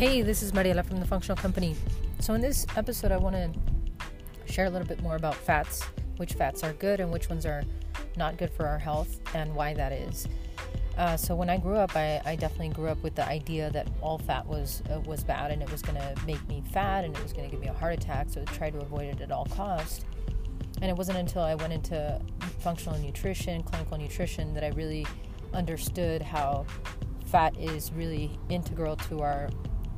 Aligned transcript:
Hey, 0.00 0.22
this 0.22 0.42
is 0.42 0.52
Mariela 0.52 0.82
from 0.82 0.98
the 0.98 1.04
Functional 1.04 1.36
Company. 1.36 1.76
So, 2.20 2.32
in 2.32 2.40
this 2.40 2.66
episode, 2.74 3.12
I 3.12 3.18
want 3.18 3.36
to 3.36 3.52
share 4.50 4.64
a 4.64 4.70
little 4.70 4.88
bit 4.88 5.02
more 5.02 5.14
about 5.14 5.34
fats, 5.34 5.82
which 6.16 6.32
fats 6.32 6.64
are 6.64 6.72
good 6.72 7.00
and 7.00 7.12
which 7.12 7.28
ones 7.28 7.44
are 7.44 7.64
not 8.16 8.38
good 8.38 8.48
for 8.50 8.66
our 8.66 8.78
health, 8.78 9.20
and 9.34 9.54
why 9.54 9.74
that 9.74 9.92
is. 9.92 10.26
Uh, 10.96 11.18
so, 11.18 11.36
when 11.36 11.50
I 11.50 11.58
grew 11.58 11.76
up, 11.76 11.94
I, 11.96 12.18
I, 12.24 12.34
definitely 12.34 12.70
grew 12.70 12.88
up 12.88 13.02
with 13.02 13.14
the 13.14 13.28
idea 13.28 13.68
that 13.72 13.88
all 14.00 14.16
fat 14.16 14.46
was 14.46 14.82
uh, 14.90 15.00
was 15.00 15.22
bad 15.22 15.50
and 15.50 15.60
it 15.60 15.70
was 15.70 15.82
going 15.82 16.00
to 16.00 16.14
make 16.24 16.48
me 16.48 16.62
fat 16.72 17.04
and 17.04 17.14
it 17.14 17.22
was 17.22 17.34
going 17.34 17.44
to 17.44 17.50
give 17.50 17.60
me 17.60 17.68
a 17.68 17.74
heart 17.74 17.92
attack. 17.92 18.28
So, 18.30 18.40
I 18.40 18.44
tried 18.44 18.72
to 18.72 18.78
avoid 18.78 19.04
it 19.04 19.20
at 19.20 19.30
all 19.30 19.44
costs. 19.54 20.06
And 20.80 20.90
it 20.90 20.96
wasn't 20.96 21.18
until 21.18 21.42
I 21.42 21.56
went 21.56 21.74
into 21.74 22.18
functional 22.60 22.98
nutrition, 22.98 23.62
clinical 23.64 23.98
nutrition, 23.98 24.54
that 24.54 24.64
I 24.64 24.68
really 24.68 25.06
understood 25.52 26.22
how 26.22 26.64
fat 27.26 27.54
is 27.58 27.92
really 27.92 28.38
integral 28.48 28.96
to 28.96 29.20
our 29.20 29.50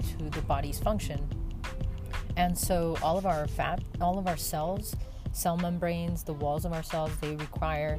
to 0.03 0.31
the 0.31 0.43
body's 0.43 0.79
function. 0.79 1.29
And 2.37 2.57
so 2.57 2.97
all 3.03 3.19
of 3.19 3.27
our 3.27 3.47
fat, 3.47 3.83
all 4.01 4.19
of 4.19 4.27
our 4.27 4.37
cells, 4.37 4.97
cell 5.33 5.57
membranes, 5.57 6.23
the 6.23 6.33
walls 6.33 6.65
of 6.65 6.73
our 6.73 6.83
cells, 6.83 7.11
they 7.21 7.37
require 7.37 7.99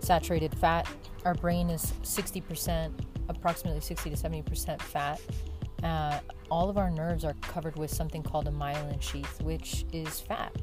saturated 0.00 0.56
fat. 0.58 0.88
Our 1.24 1.34
brain 1.34 1.70
is 1.70 1.92
60%, 2.02 2.92
approximately 3.28 3.80
60 3.80 4.10
to 4.10 4.16
70% 4.16 4.80
fat. 4.80 5.20
Uh, 5.82 6.18
all 6.50 6.68
of 6.70 6.78
our 6.78 6.90
nerves 6.90 7.24
are 7.24 7.34
covered 7.42 7.76
with 7.76 7.90
something 7.90 8.22
called 8.22 8.48
a 8.48 8.50
myelin 8.50 9.00
sheath, 9.00 9.42
which 9.42 9.84
is 9.92 10.20
fat. 10.20 10.54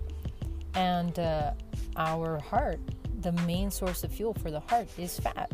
And 0.73 1.17
uh, 1.19 1.51
our 1.95 2.39
heart, 2.39 2.79
the 3.19 3.31
main 3.31 3.69
source 3.69 4.03
of 4.03 4.11
fuel 4.11 4.33
for 4.33 4.49
the 4.51 4.59
heart 4.61 4.87
is 4.97 5.19
fat. 5.19 5.51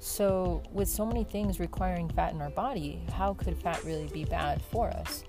So, 0.00 0.62
with 0.72 0.88
so 0.88 1.04
many 1.04 1.24
things 1.24 1.60
requiring 1.60 2.08
fat 2.08 2.32
in 2.32 2.40
our 2.40 2.50
body, 2.50 3.02
how 3.12 3.34
could 3.34 3.56
fat 3.56 3.84
really 3.84 4.06
be 4.06 4.24
bad 4.24 4.62
for 4.62 4.88
us? 4.88 5.24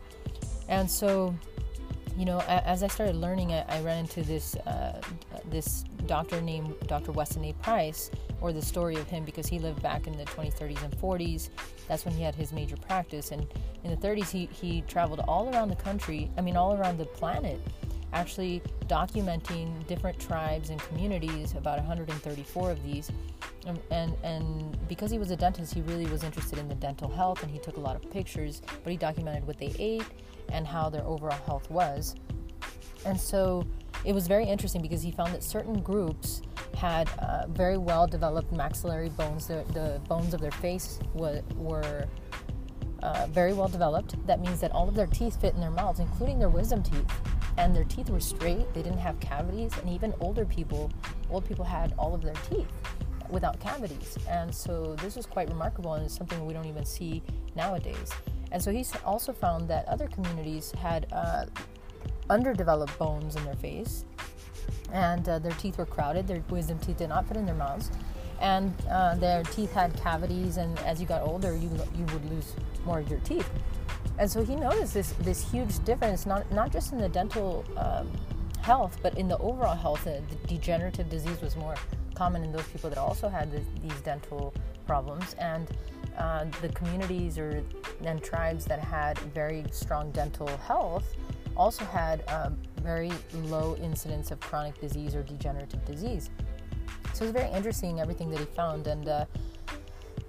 And 0.70 0.90
so, 0.90 1.36
you 2.18 2.24
know, 2.24 2.40
as 2.48 2.82
I 2.82 2.88
started 2.88 3.16
learning 3.18 3.52
I 3.52 3.82
ran 3.82 4.00
into 4.00 4.24
this 4.24 4.56
uh, 4.56 5.02
this 5.50 5.84
doctor 6.08 6.40
named 6.42 6.74
Dr. 6.88 7.12
Weston 7.12 7.44
A. 7.44 7.54
Price, 7.54 8.12
or 8.40 8.54
the 8.54 8.62
story 8.62 8.96
of 8.96 9.10
him, 9.10 9.26
because 9.26 9.46
he 9.46 9.60
lived 9.60 9.82
back 9.82 10.08
in 10.08 10.18
the 10.18 10.24
20s, 10.26 10.58
30s, 10.58 10.84
and 10.84 10.98
40s. 10.98 11.50
That's 11.90 12.06
when 12.06 12.14
he 12.14 12.24
had 12.24 12.34
his 12.34 12.54
major 12.54 12.78
practice. 12.78 13.32
And 13.32 13.46
in 13.84 13.92
the 13.92 13.98
30s, 13.98 14.30
he, 14.32 14.46
he 14.46 14.82
traveled 14.88 15.20
all 15.28 15.54
around 15.54 15.70
the 15.70 15.76
country, 15.76 16.32
I 16.38 16.42
mean, 16.42 16.56
all 16.56 16.74
around 16.74 16.98
the 16.98 17.06
planet, 17.06 17.60
actually 18.14 18.62
documenting 18.88 19.86
different 19.88 20.20
tribes 20.20 20.70
and 20.70 20.80
communities, 20.82 21.54
about 21.56 21.78
134 21.78 22.72
of 22.72 22.84
these, 22.84 23.12
and, 23.66 24.16
and, 24.24 24.88
because 24.88 25.12
he 25.12 25.18
was 25.18 25.32
a 25.32 25.36
dentist, 25.36 25.74
he 25.74 25.82
really 25.82 26.06
was 26.06 26.24
interested 26.24 26.58
in 26.60 26.68
the 26.68 26.76
dental 26.76 27.10
health, 27.10 27.44
and 27.44 27.52
he 27.52 27.60
took 27.60 27.78
a 27.78 27.80
lot 27.80 27.96
of 27.96 28.10
pictures. 28.12 28.62
But 28.84 28.92
he 28.92 28.98
documented 28.98 29.46
what 29.46 29.58
they 29.58 29.74
ate 29.80 30.06
and 30.52 30.68
how 30.68 30.90
their 30.90 31.04
overall 31.04 31.40
health 31.46 31.70
was. 31.70 32.16
And 33.06 33.20
so 33.20 33.66
it 34.04 34.14
was 34.14 34.28
very 34.28 34.46
interesting 34.46 34.82
because 34.82 35.02
he 35.02 35.12
found 35.12 35.34
that 35.34 35.44
certain 35.44 35.82
groups 35.82 36.42
had 36.76 37.10
uh, 37.20 37.46
very 37.48 37.78
well 37.78 38.08
developed 38.08 38.52
maxillary 38.52 39.10
bones. 39.10 39.48
The, 39.48 39.64
the 39.74 40.02
bones 40.08 40.34
of 40.34 40.42
their 40.42 40.52
face 40.52 41.00
were, 41.14 41.42
were 41.56 42.06
uh, 43.02 43.28
very 43.30 43.54
well 43.54 43.68
developed. 43.68 44.16
That 44.28 44.42
means 44.42 44.60
that 44.62 44.72
all 44.72 44.90
of 44.90 44.96
their 44.96 45.08
teeth 45.08 45.40
fit 45.40 45.54
in 45.54 45.62
their 45.62 45.72
mouths, 45.72 46.00
including 46.00 46.40
their 46.40 46.50
wisdom 46.50 46.84
teeth. 46.84 47.06
And 47.58 47.76
their 47.76 47.84
teeth 47.84 48.10
were 48.10 48.20
straight, 48.20 48.74
they 48.74 48.82
didn't 48.82 49.00
have 49.00 49.20
cavities, 49.20 49.78
and 49.78 49.90
even 49.90 50.14
older 50.20 50.46
people, 50.46 50.90
old 51.30 51.46
people 51.46 51.66
had 51.66 51.94
all 51.98 52.16
of 52.16 52.22
their 52.22 52.34
teeth 52.50 52.68
without 53.32 53.60
cavities. 53.60 54.18
And 54.30 54.54
so 54.54 54.96
this 55.02 55.16
was 55.16 55.26
quite 55.26 55.50
remarkable 55.50 55.94
and 55.94 56.06
it's 56.06 56.16
something 56.16 56.46
we 56.46 56.54
don't 56.54 56.68
even 56.68 56.86
see 56.86 57.24
nowadays. 57.56 58.12
And 58.52 58.62
so 58.62 58.72
he's 58.72 58.94
also 59.06 59.32
found 59.32 59.70
that 59.70 59.88
other 59.88 60.08
communities 60.08 60.72
had 60.74 61.08
uh, 61.12 61.46
underdeveloped 62.30 62.98
bones 63.00 63.36
in 63.36 63.44
their 63.46 63.56
face 63.56 64.06
and 64.92 65.28
uh, 65.28 65.40
their 65.40 65.54
teeth 65.54 65.78
were 65.78 65.86
crowded, 65.86 66.28
their 66.28 66.44
wisdom 66.50 66.80
teeth 66.80 66.98
did 66.98 67.10
not 67.10 67.28
fit 67.28 67.38
in 67.38 67.46
their 67.46 67.56
mouths. 67.56 67.92
And 68.40 68.74
uh, 68.90 69.16
their 69.16 69.44
teeth 69.44 69.72
had 69.72 69.96
cavities, 70.02 70.58
and 70.58 70.78
as 70.80 71.00
you 71.00 71.06
got 71.06 71.22
older, 71.22 71.56
you, 71.56 71.70
you 71.96 72.06
would 72.06 72.26
lose 72.32 72.56
more 72.86 73.00
of 73.00 73.10
your 73.10 73.20
teeth. 73.20 73.48
And 74.18 74.30
so 74.30 74.44
he 74.44 74.56
noticed 74.56 74.94
this, 74.94 75.12
this 75.20 75.50
huge 75.52 75.84
difference, 75.86 76.26
not, 76.26 76.52
not 76.52 76.72
just 76.72 76.92
in 76.92 76.98
the 76.98 77.10
dental 77.10 77.64
um, 77.78 78.12
health, 78.62 78.98
but 79.04 79.16
in 79.18 79.28
the 79.28 79.38
overall 79.38 79.76
health. 79.76 80.04
The 80.06 80.22
degenerative 80.48 81.08
disease 81.10 81.40
was 81.40 81.56
more 81.56 81.76
common 82.22 82.44
in 82.44 82.52
those 82.52 82.68
people 82.68 82.88
that 82.88 83.00
also 83.00 83.28
had 83.28 83.52
this, 83.52 83.66
these 83.82 84.00
dental 84.02 84.54
problems. 84.86 85.34
And 85.40 85.66
uh, 86.20 86.46
the 86.62 86.70
communities 86.70 87.40
or 87.40 87.64
and 88.06 88.22
tribes 88.22 88.64
that 88.66 88.80
had 88.80 89.18
very 89.42 89.64
strong 89.72 90.12
dental 90.12 90.52
health 90.70 91.08
also 91.58 91.84
had 91.84 92.20
a 92.28 92.54
very 92.84 93.12
low 93.56 93.76
incidence 93.78 94.30
of 94.30 94.40
chronic 94.40 94.80
disease 94.80 95.16
or 95.16 95.24
degenerative 95.24 95.84
disease. 95.84 96.30
So 97.14 97.26
it's 97.26 97.34
very 97.34 97.52
interesting 97.60 98.00
everything 98.00 98.30
that 98.30 98.40
he 98.40 98.46
found. 98.46 98.86
And 98.86 99.08
uh, 99.08 99.26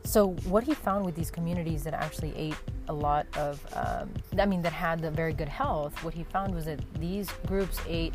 so 0.02 0.28
what 0.54 0.64
he 0.64 0.72
found 0.72 1.04
with 1.04 1.14
these 1.14 1.30
communities 1.30 1.84
that 1.84 1.92
actually 1.92 2.32
ate 2.36 2.60
a 2.88 2.94
lot 2.94 3.26
of, 3.36 3.54
um, 3.74 4.08
I 4.38 4.46
mean, 4.46 4.62
that 4.62 4.72
had 4.72 5.00
the 5.00 5.10
very 5.10 5.34
good 5.34 5.52
health, 5.62 5.92
what 6.02 6.14
he 6.14 6.24
found 6.24 6.54
was 6.54 6.64
that 6.64 6.80
these 6.94 7.28
groups 7.46 7.78
ate 7.86 8.14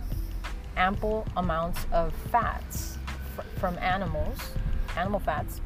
ample 0.75 1.27
amounts 1.35 1.85
of 1.91 2.11
fats 2.31 2.96
from 3.57 3.77
animals, 3.79 4.37
animal 4.95 5.19
fats, 5.19 5.61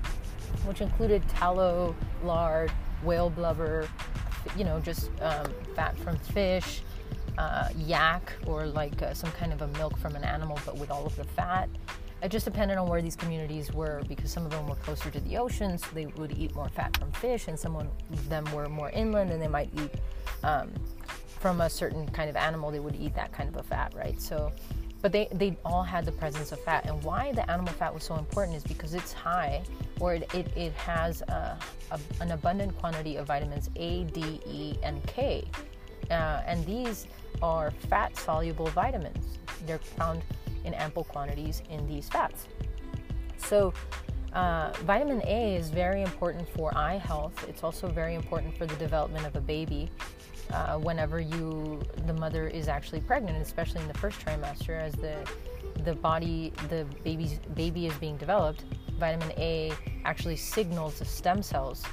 which 0.65 0.81
included 0.81 1.27
tallow, 1.29 1.95
lard, 2.23 2.71
whale 3.03 3.29
blubber, 3.29 3.87
you 4.57 4.63
know, 4.63 4.79
just 4.79 5.09
um, 5.21 5.47
fat 5.75 5.97
from 5.99 6.17
fish, 6.17 6.81
uh, 7.37 7.69
yak, 7.77 8.33
or 8.45 8.65
like 8.65 9.01
uh, 9.01 9.13
some 9.13 9.31
kind 9.31 9.53
of 9.53 9.61
a 9.61 9.67
milk 9.79 9.97
from 9.97 10.15
an 10.15 10.23
animal, 10.23 10.59
but 10.65 10.77
with 10.77 10.91
all 10.91 11.05
of 11.05 11.15
the 11.15 11.23
fat. 11.23 11.69
It 12.23 12.29
just 12.29 12.45
depended 12.45 12.77
on 12.77 12.87
where 12.87 13.01
these 13.01 13.15
communities 13.15 13.73
were 13.73 14.03
because 14.07 14.31
some 14.31 14.45
of 14.45 14.51
them 14.51 14.67
were 14.67 14.75
closer 14.75 15.09
to 15.09 15.19
the 15.21 15.37
ocean, 15.37 15.77
so 15.77 15.87
they 15.93 16.05
would 16.05 16.37
eat 16.37 16.53
more 16.53 16.69
fat 16.69 16.95
from 16.97 17.11
fish, 17.13 17.47
and 17.47 17.57
some 17.57 17.75
of 17.75 17.87
them 18.29 18.45
were 18.53 18.69
more 18.69 18.91
inland 18.91 19.31
and 19.31 19.41
they 19.41 19.47
might 19.47 19.71
eat 19.75 19.91
um, 20.43 20.71
from 21.41 21.61
a 21.61 21.69
certain 21.69 22.07
kind 22.09 22.29
of 22.29 22.35
animal, 22.35 22.69
they 22.69 22.79
would 22.79 22.95
eat 22.95 23.15
that 23.15 23.31
kind 23.31 23.49
of 23.49 23.55
a 23.55 23.63
fat, 23.63 23.93
right? 23.95 24.21
So 24.21 24.51
but 25.01 25.11
they, 25.11 25.27
they 25.33 25.57
all 25.65 25.83
had 25.83 26.05
the 26.05 26.11
presence 26.11 26.51
of 26.51 26.59
fat. 26.63 26.85
And 26.85 27.03
why 27.03 27.31
the 27.33 27.49
animal 27.49 27.73
fat 27.73 27.93
was 27.93 28.03
so 28.03 28.15
important 28.15 28.55
is 28.55 28.63
because 28.63 28.93
it's 28.93 29.13
high, 29.13 29.63
or 29.99 30.13
it, 30.13 30.33
it, 30.33 30.55
it 30.55 30.73
has 30.73 31.21
a, 31.23 31.57
a, 31.91 31.99
an 32.19 32.31
abundant 32.31 32.77
quantity 32.77 33.15
of 33.15 33.27
vitamins 33.27 33.69
A, 33.75 34.03
D, 34.05 34.39
E, 34.45 34.75
and 34.83 35.05
K. 35.07 35.45
Uh, 36.09 36.41
and 36.45 36.65
these 36.65 37.07
are 37.41 37.71
fat 37.89 38.15
soluble 38.17 38.67
vitamins. 38.67 39.39
They're 39.65 39.79
found 39.79 40.21
in 40.65 40.73
ample 40.73 41.03
quantities 41.05 41.63
in 41.69 41.87
these 41.87 42.07
fats. 42.07 42.47
So, 43.37 43.73
uh, 44.33 44.71
vitamin 44.85 45.21
A 45.25 45.55
is 45.55 45.69
very 45.69 46.03
important 46.03 46.47
for 46.55 46.75
eye 46.77 46.97
health. 46.97 47.45
It's 47.49 47.63
also 47.63 47.87
very 47.89 48.15
important 48.15 48.57
for 48.57 48.65
the 48.65 48.75
development 48.75 49.25
of 49.25 49.35
a 49.35 49.41
baby 49.41 49.89
uh, 50.53 50.77
whenever 50.77 51.19
you 51.19 51.81
the 52.05 52.13
mother 52.13 52.47
is 52.47 52.67
actually 52.67 53.01
pregnant, 53.01 53.41
especially 53.41 53.81
in 53.81 53.87
the 53.87 53.97
first 53.97 54.19
trimester, 54.19 54.79
as 54.79 54.93
the 54.93 55.15
the 55.83 55.95
body 55.95 56.53
the 56.69 56.85
baby's 57.03 57.39
baby 57.55 57.87
is 57.87 57.93
being 57.95 58.17
developed. 58.17 58.65
Vitamin 58.99 59.31
A 59.37 59.71
actually 60.05 60.35
signals 60.35 60.99
the 60.99 61.05
stem 61.05 61.41
cells 61.41 61.83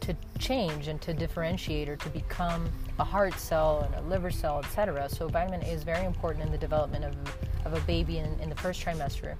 to 0.00 0.14
change 0.38 0.88
and 0.88 1.00
to 1.00 1.14
differentiate 1.14 1.88
or 1.88 1.96
to 1.96 2.08
become 2.10 2.70
a 2.98 3.04
heart 3.04 3.34
cell 3.34 3.80
and 3.80 3.94
a 3.94 4.08
liver 4.08 4.30
cell, 4.30 4.58
etc. 4.58 5.08
So 5.08 5.28
vitamin 5.28 5.62
A 5.62 5.66
is 5.66 5.82
very 5.82 6.04
important 6.04 6.44
in 6.44 6.52
the 6.52 6.58
development 6.58 7.04
of, 7.04 7.14
of 7.64 7.74
a 7.74 7.80
baby 7.86 8.18
in, 8.18 8.38
in 8.40 8.50
the 8.50 8.56
first 8.56 8.84
trimester 8.84 9.34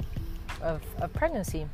of, 0.62 0.82
of 1.00 1.12
pregnancy. 1.12 1.68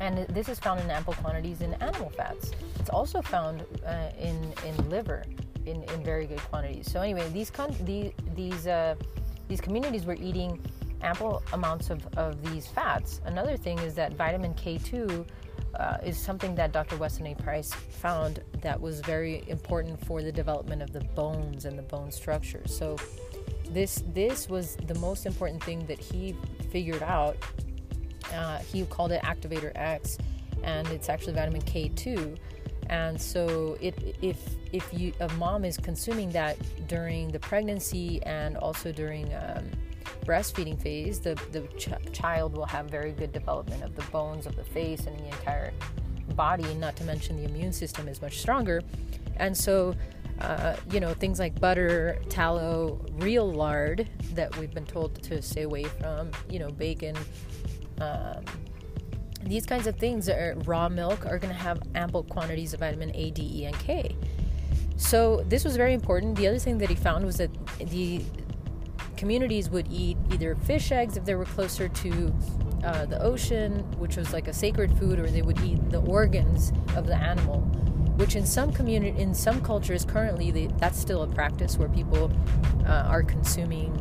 And 0.00 0.26
this 0.28 0.48
is 0.48 0.58
found 0.58 0.80
in 0.80 0.90
ample 0.90 1.14
quantities 1.14 1.60
in 1.60 1.74
animal 1.74 2.10
fats. 2.10 2.52
It's 2.78 2.90
also 2.90 3.20
found 3.22 3.64
uh, 3.86 4.10
in, 4.18 4.52
in 4.66 4.90
liver 4.90 5.24
in, 5.66 5.82
in 5.84 6.02
very 6.04 6.26
good 6.26 6.40
quantities. 6.40 6.90
So 6.90 7.00
anyway, 7.00 7.28
these 7.30 7.50
con- 7.50 7.76
these 7.82 8.12
these 8.34 8.66
uh, 8.66 8.94
these 9.48 9.60
communities 9.60 10.06
were 10.06 10.14
eating 10.14 10.60
ample 11.02 11.42
amounts 11.52 11.90
of, 11.90 12.06
of 12.16 12.42
these 12.50 12.66
fats. 12.66 13.20
Another 13.26 13.56
thing 13.56 13.78
is 13.80 13.94
that 13.94 14.14
vitamin 14.14 14.54
K2 14.54 15.26
uh, 15.78 15.98
is 16.02 16.16
something 16.16 16.54
that 16.54 16.72
Dr. 16.72 16.96
Weston 16.96 17.26
A. 17.26 17.34
Price 17.34 17.72
found 17.72 18.40
that 18.62 18.80
was 18.80 19.00
very 19.00 19.44
important 19.48 20.02
for 20.06 20.22
the 20.22 20.32
development 20.32 20.82
of 20.82 20.92
the 20.92 21.00
bones 21.14 21.64
and 21.64 21.78
the 21.78 21.82
bone 21.82 22.10
structure. 22.10 22.62
So 22.66 22.96
this 23.70 24.02
this 24.12 24.48
was 24.48 24.76
the 24.76 24.94
most 24.96 25.26
important 25.26 25.62
thing 25.62 25.84
that 25.86 25.98
he 25.98 26.36
figured 26.70 27.02
out. 27.02 27.36
Uh, 28.32 28.58
he 28.58 28.84
called 28.86 29.12
it 29.12 29.22
activator 29.22 29.72
X, 29.74 30.18
and 30.62 30.86
it's 30.88 31.08
actually 31.08 31.34
vitamin 31.34 31.62
K2 31.62 32.38
and 32.90 33.20
so 33.20 33.76
it, 33.80 34.16
if 34.22 34.38
if 34.72 34.88
you 34.92 35.12
a 35.20 35.28
mom 35.34 35.64
is 35.64 35.76
consuming 35.76 36.30
that 36.30 36.56
during 36.88 37.30
the 37.30 37.38
pregnancy 37.38 38.22
and 38.24 38.56
also 38.56 38.92
during 38.92 39.32
um, 39.34 39.64
breastfeeding 40.24 40.80
phase 40.80 41.20
the 41.20 41.34
the 41.52 41.60
ch- 41.78 42.12
child 42.12 42.56
will 42.56 42.66
have 42.66 42.86
very 42.86 43.12
good 43.12 43.32
development 43.32 43.82
of 43.82 43.94
the 43.96 44.02
bones 44.10 44.46
of 44.46 44.56
the 44.56 44.64
face 44.64 45.06
and 45.06 45.18
the 45.18 45.26
entire 45.26 45.72
body 46.34 46.74
not 46.74 46.96
to 46.96 47.04
mention 47.04 47.36
the 47.36 47.44
immune 47.44 47.72
system 47.72 48.08
is 48.08 48.20
much 48.22 48.38
stronger 48.38 48.80
and 49.36 49.56
so 49.56 49.94
Uh, 50.40 50.74
you 50.90 50.98
know, 50.98 51.14
things 51.14 51.38
like 51.38 51.54
butter, 51.60 52.18
tallow, 52.28 52.98
real 53.20 53.46
lard 53.52 54.08
that 54.34 54.50
we've 54.58 54.74
been 54.74 54.84
told 54.84 55.14
to 55.22 55.40
stay 55.40 55.62
away 55.62 55.84
from, 55.84 56.28
you 56.50 56.58
know, 56.58 56.70
bacon. 56.72 57.14
Um, 58.00 58.42
these 59.44 59.66
kinds 59.66 59.86
of 59.86 59.96
things, 59.96 60.28
are, 60.28 60.54
raw 60.64 60.88
milk, 60.88 61.26
are 61.26 61.38
going 61.38 61.52
to 61.52 61.60
have 61.60 61.82
ample 61.94 62.22
quantities 62.24 62.74
of 62.74 62.80
vitamin 62.80 63.10
A, 63.14 63.30
D, 63.30 63.50
E, 63.60 63.64
and 63.66 63.78
K. 63.78 64.16
So, 64.96 65.44
this 65.48 65.64
was 65.64 65.76
very 65.76 65.92
important. 65.92 66.36
The 66.36 66.46
other 66.46 66.58
thing 66.58 66.78
that 66.78 66.88
he 66.88 66.94
found 66.94 67.24
was 67.24 67.36
that 67.38 67.50
the 67.78 68.22
communities 69.16 69.70
would 69.70 69.86
eat 69.90 70.16
either 70.32 70.54
fish 70.54 70.92
eggs 70.92 71.16
if 71.16 71.24
they 71.24 71.34
were 71.34 71.44
closer 71.44 71.88
to 71.88 72.34
uh, 72.84 73.06
the 73.06 73.20
ocean, 73.22 73.80
which 73.98 74.16
was 74.16 74.32
like 74.32 74.48
a 74.48 74.52
sacred 74.52 74.96
food, 74.98 75.18
or 75.18 75.26
they 75.26 75.42
would 75.42 75.60
eat 75.60 75.90
the 75.90 76.00
organs 76.02 76.72
of 76.96 77.06
the 77.06 77.14
animal, 77.14 77.60
which 78.16 78.36
in 78.36 78.46
some 78.46 78.72
community, 78.72 79.18
in 79.20 79.34
some 79.34 79.60
cultures 79.62 80.04
currently, 80.04 80.50
they, 80.50 80.66
that's 80.78 80.98
still 80.98 81.22
a 81.22 81.26
practice 81.26 81.78
where 81.78 81.88
people 81.88 82.30
uh, 82.86 83.06
are 83.08 83.22
consuming 83.22 83.92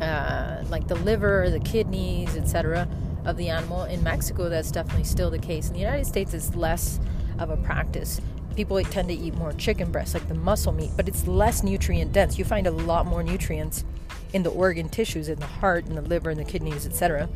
uh, 0.00 0.64
like 0.68 0.88
the 0.88 0.96
liver, 0.96 1.48
the 1.50 1.60
kidneys, 1.60 2.36
etc. 2.36 2.88
of 3.24 3.36
the 3.36 3.48
animal. 3.48 3.84
In 3.84 4.02
Mexico, 4.02 4.48
that's 4.48 4.70
definitely 4.70 5.04
still 5.04 5.30
the 5.30 5.38
case. 5.38 5.68
In 5.68 5.74
the 5.74 5.80
United 5.80 6.06
States, 6.06 6.34
it's 6.34 6.54
less 6.54 7.00
of 7.38 7.50
a 7.50 7.56
practice. 7.56 8.20
People 8.56 8.82
tend 8.82 9.08
to 9.08 9.14
eat 9.14 9.34
more 9.34 9.52
chicken 9.52 9.90
breast, 9.90 10.14
like 10.14 10.26
the 10.28 10.34
muscle 10.34 10.72
meat, 10.72 10.90
but 10.96 11.08
it's 11.08 11.26
less 11.26 11.62
nutrient 11.62 12.12
dense. 12.12 12.38
You 12.38 12.44
find 12.44 12.66
a 12.66 12.70
lot 12.70 13.06
more 13.06 13.22
nutrients 13.22 13.84
in 14.32 14.42
the 14.42 14.50
organ 14.50 14.88
tissues, 14.88 15.28
in 15.28 15.38
the 15.38 15.46
heart, 15.46 15.86
and 15.86 15.96
the 15.96 16.02
liver, 16.02 16.30
and 16.30 16.38
the 16.38 16.44
kidneys, 16.44 16.86
etc 16.86 17.28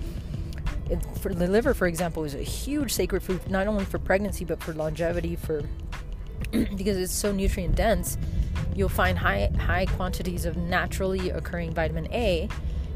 for 1.19 1.32
the 1.32 1.46
liver, 1.46 1.75
for 1.75 1.87
example, 1.87 2.25
is 2.25 2.34
a 2.34 2.42
huge 2.42 2.92
sacred 2.92 3.22
food, 3.22 3.50
not 3.50 3.66
only 3.66 3.84
for 3.84 3.98
pregnancy 3.98 4.44
but 4.44 4.62
for 4.62 4.72
longevity, 4.75 5.37
for 5.37 5.62
because 6.50 6.96
it's 6.96 7.12
so 7.12 7.32
nutrient 7.32 7.75
dense. 7.75 8.19
You'll 8.75 8.88
find 8.88 9.19
high 9.19 9.50
high 9.58 9.87
quantities 9.87 10.44
of 10.44 10.56
naturally 10.56 11.30
occurring 11.30 11.72
vitamin 11.72 12.12
A, 12.12 12.48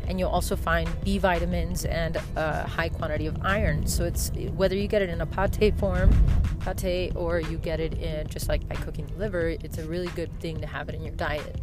and 0.08 0.18
you'll 0.18 0.30
also 0.30 0.56
find 0.56 0.88
B 1.04 1.18
vitamins 1.18 1.84
and 1.84 2.16
a 2.34 2.66
high 2.66 2.88
quantity 2.88 3.26
of 3.26 3.36
iron. 3.42 3.86
So 3.86 4.04
it's 4.04 4.30
whether 4.56 4.74
you 4.74 4.88
get 4.88 5.02
it 5.02 5.10
in 5.10 5.20
a 5.20 5.26
pate 5.26 5.76
form, 5.78 6.10
pate, 6.60 7.14
or 7.14 7.40
you 7.40 7.58
get 7.58 7.78
it 7.78 7.94
in 7.94 8.26
just 8.26 8.48
like 8.48 8.66
by 8.66 8.74
cooking 8.76 9.06
the 9.06 9.14
liver, 9.14 9.50
it's 9.50 9.78
a 9.78 9.84
really 9.84 10.08
good 10.08 10.32
thing 10.40 10.60
to 10.60 10.66
have 10.66 10.88
it 10.88 10.94
in 10.94 11.02
your 11.02 11.14
diet. 11.14 11.60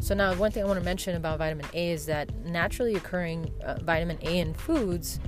So 0.00 0.14
now, 0.14 0.34
one 0.34 0.50
thing 0.50 0.64
I 0.64 0.66
want 0.66 0.78
to 0.78 0.84
mention 0.84 1.14
about 1.14 1.38
vitamin 1.38 1.66
A 1.74 1.90
is 1.90 2.06
that 2.06 2.34
naturally 2.44 2.94
occurring 2.94 3.52
uh, 3.62 3.78
vitamin 3.82 4.18
A 4.22 4.38
in 4.38 4.54
foods 4.54 5.20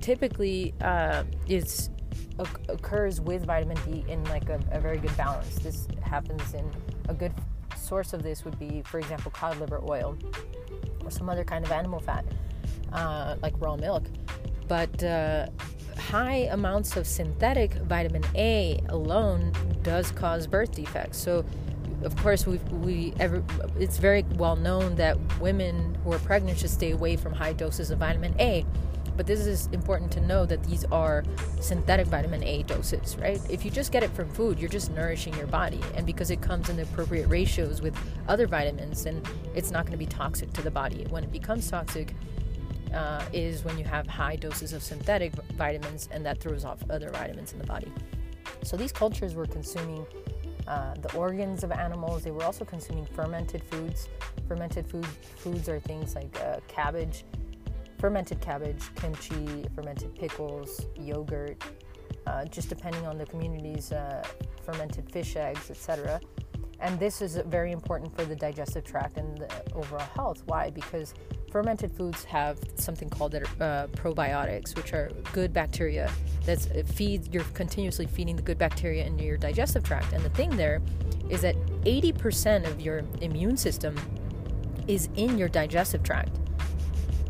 typically 0.00 0.74
uh, 0.80 1.24
is 1.46 1.90
occurs 2.68 3.20
with 3.20 3.46
vitamin 3.46 3.76
D 3.84 4.04
in 4.08 4.24
like 4.24 4.48
a, 4.48 4.60
a, 4.72 4.80
very 4.80 4.98
good 4.98 5.16
balance. 5.16 5.56
This 5.56 5.86
happens 6.02 6.52
in 6.52 6.68
a 7.08 7.14
good 7.14 7.32
source 7.76 8.12
of 8.12 8.22
this 8.22 8.44
would 8.44 8.58
be, 8.58 8.82
for 8.82 8.98
example, 8.98 9.30
cod 9.30 9.58
liver 9.60 9.80
oil 9.88 10.16
or 11.04 11.10
some 11.10 11.28
other 11.28 11.44
kind 11.44 11.64
of 11.64 11.72
animal 11.72 12.00
fat, 12.00 12.24
uh, 12.92 13.36
like 13.42 13.54
raw 13.58 13.76
milk. 13.76 14.04
But 14.68 15.02
uh, 15.02 15.48
high 15.98 16.48
amounts 16.50 16.96
of 16.96 17.06
synthetic 17.06 17.74
vitamin 17.74 18.24
A 18.34 18.80
alone 18.88 19.52
does 19.82 20.10
cause 20.10 20.46
birth 20.46 20.72
defects. 20.72 21.18
So, 21.18 21.44
of 22.02 22.16
course, 22.16 22.46
we 22.46 22.58
we 22.72 23.14
ever, 23.20 23.42
it's 23.78 23.98
very 23.98 24.24
well 24.36 24.56
known 24.56 24.96
that 24.96 25.18
women 25.40 25.96
who 26.04 26.12
are 26.12 26.18
pregnant 26.18 26.58
should 26.58 26.70
stay 26.70 26.92
away 26.92 27.16
from 27.16 27.32
high 27.32 27.52
doses 27.52 27.90
of 27.90 27.98
vitamin 27.98 28.34
A 28.40 28.64
but 29.16 29.26
this 29.26 29.46
is 29.46 29.66
important 29.72 30.10
to 30.12 30.20
know 30.20 30.44
that 30.46 30.62
these 30.64 30.84
are 30.86 31.24
synthetic 31.60 32.06
vitamin 32.06 32.42
A 32.44 32.62
doses, 32.64 33.16
right? 33.18 33.40
If 33.48 33.64
you 33.64 33.70
just 33.70 33.92
get 33.92 34.02
it 34.02 34.10
from 34.10 34.28
food, 34.30 34.58
you're 34.58 34.68
just 34.68 34.90
nourishing 34.90 35.34
your 35.34 35.46
body. 35.46 35.80
And 35.94 36.06
because 36.06 36.30
it 36.30 36.40
comes 36.40 36.68
in 36.68 36.76
the 36.76 36.82
appropriate 36.82 37.28
ratios 37.28 37.80
with 37.80 37.96
other 38.28 38.46
vitamins, 38.46 39.04
then 39.04 39.22
it's 39.54 39.70
not 39.70 39.84
going 39.86 39.92
to 39.92 39.98
be 39.98 40.06
toxic 40.06 40.52
to 40.54 40.62
the 40.62 40.70
body. 40.70 41.06
When 41.10 41.24
it 41.24 41.32
becomes 41.32 41.70
toxic, 41.70 42.14
uh, 42.94 43.24
is 43.32 43.64
when 43.64 43.76
you 43.76 43.84
have 43.84 44.06
high 44.06 44.36
doses 44.36 44.72
of 44.72 44.82
synthetic 44.82 45.34
vitamins, 45.56 46.08
and 46.12 46.24
that 46.24 46.40
throws 46.40 46.64
off 46.64 46.78
other 46.90 47.10
vitamins 47.10 47.52
in 47.52 47.58
the 47.58 47.66
body. 47.66 47.92
So 48.62 48.76
these 48.76 48.92
cultures 48.92 49.34
were 49.34 49.46
consuming 49.46 50.06
uh, 50.66 50.94
the 50.94 51.12
organs 51.14 51.64
of 51.64 51.72
animals. 51.72 52.22
They 52.22 52.30
were 52.30 52.44
also 52.44 52.64
consuming 52.64 53.04
fermented 53.04 53.62
foods. 53.64 54.08
Fermented 54.48 54.86
food, 54.86 55.06
foods 55.06 55.68
are 55.68 55.80
things 55.80 56.14
like 56.14 56.38
uh, 56.40 56.60
cabbage, 56.68 57.24
fermented 57.98 58.40
cabbage, 58.40 58.82
kimchi, 58.96 59.64
fermented 59.74 60.14
pickles, 60.14 60.86
yogurt, 60.96 61.62
uh, 62.26 62.44
just 62.46 62.68
depending 62.68 63.06
on 63.06 63.18
the 63.18 63.26
community's 63.26 63.92
uh, 63.92 64.22
fermented 64.64 65.10
fish 65.10 65.36
eggs, 65.36 65.70
etc. 65.70 66.20
And 66.80 66.98
this 66.98 67.22
is 67.22 67.36
very 67.46 67.72
important 67.72 68.14
for 68.14 68.24
the 68.24 68.36
digestive 68.36 68.84
tract 68.84 69.16
and 69.16 69.38
the 69.38 69.48
overall 69.74 70.06
health. 70.14 70.42
Why? 70.46 70.70
Because 70.70 71.14
fermented 71.50 71.92
foods 71.92 72.24
have 72.24 72.58
something 72.74 73.08
called 73.08 73.34
uh, 73.34 73.40
probiotics, 73.92 74.76
which 74.76 74.92
are 74.92 75.10
good 75.32 75.52
bacteria 75.52 76.10
that 76.46 76.60
feed. 76.88 77.32
You're 77.32 77.44
continuously 77.54 78.06
feeding 78.06 78.36
the 78.36 78.42
good 78.42 78.58
bacteria 78.58 79.04
into 79.06 79.24
your 79.24 79.36
digestive 79.36 79.82
tract. 79.82 80.12
And 80.12 80.22
the 80.22 80.30
thing 80.30 80.50
there 80.56 80.82
is 81.30 81.42
that 81.42 81.56
80% 81.84 82.66
of 82.66 82.80
your 82.80 83.02
immune 83.22 83.56
system 83.56 83.98
is 84.86 85.08
in 85.16 85.38
your 85.38 85.48
digestive 85.48 86.02
tract 86.02 86.38